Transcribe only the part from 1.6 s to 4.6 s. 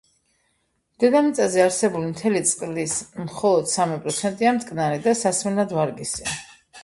არსებული მთელი წყლის მხოლოდ სამი პროცენტია